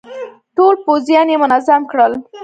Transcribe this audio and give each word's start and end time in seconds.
ټول 0.55 0.73
پوځيان 0.85 1.27
يې 1.31 1.37
منظم 1.43 1.81
کړل. 1.91 2.11